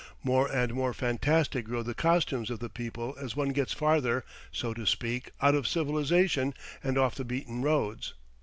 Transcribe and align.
More 0.23 0.51
and 0.51 0.73
more 0.73 0.95
fantastic 0.95 1.65
grow 1.65 1.83
the 1.83 1.93
costumes 1.93 2.49
of 2.49 2.57
the 2.57 2.71
people 2.71 3.15
as 3.21 3.35
one 3.35 3.49
gets 3.49 3.71
farther, 3.71 4.25
so 4.51 4.73
to 4.73 4.87
speak, 4.87 5.29
out 5.41 5.53
of 5.53 5.67
civilization 5.67 6.55
and 6.83 6.97
off 6.97 7.13
the 7.13 7.23
beaten 7.23 7.61
roads. 7.61 8.15